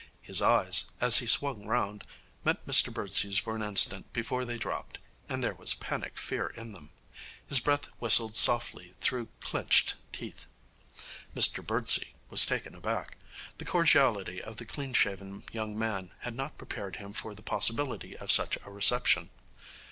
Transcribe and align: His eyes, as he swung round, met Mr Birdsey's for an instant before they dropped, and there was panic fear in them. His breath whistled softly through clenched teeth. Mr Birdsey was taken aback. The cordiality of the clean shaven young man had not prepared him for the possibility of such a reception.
His 0.21 0.41
eyes, 0.41 0.85
as 0.99 1.19
he 1.19 1.27
swung 1.27 1.67
round, 1.67 2.05
met 2.43 2.65
Mr 2.65 2.91
Birdsey's 2.91 3.37
for 3.37 3.55
an 3.55 3.61
instant 3.61 4.11
before 4.13 4.45
they 4.45 4.57
dropped, 4.57 4.97
and 5.29 5.43
there 5.43 5.53
was 5.53 5.75
panic 5.75 6.17
fear 6.17 6.47
in 6.47 6.71
them. 6.73 6.89
His 7.45 7.59
breath 7.59 7.85
whistled 7.99 8.35
softly 8.35 8.95
through 8.99 9.27
clenched 9.41 9.93
teeth. 10.11 10.47
Mr 11.35 11.63
Birdsey 11.63 12.15
was 12.31 12.47
taken 12.47 12.73
aback. 12.73 13.15
The 13.59 13.65
cordiality 13.65 14.41
of 14.41 14.57
the 14.57 14.65
clean 14.65 14.93
shaven 14.95 15.43
young 15.51 15.77
man 15.77 16.09
had 16.21 16.33
not 16.33 16.57
prepared 16.57 16.95
him 16.95 17.13
for 17.13 17.35
the 17.35 17.43
possibility 17.43 18.17
of 18.17 18.31
such 18.31 18.57
a 18.65 18.71
reception. 18.71 19.29